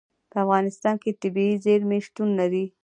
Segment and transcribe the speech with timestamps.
[0.31, 2.65] په افغانستان کې طبیعي زیرمې شتون لري.